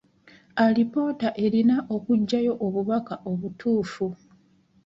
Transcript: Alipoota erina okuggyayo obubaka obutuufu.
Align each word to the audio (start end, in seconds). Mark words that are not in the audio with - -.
Alipoota 0.65 1.29
erina 1.45 1.75
okuggyayo 1.95 2.53
obubaka 2.65 3.15
obutuufu. 3.31 4.05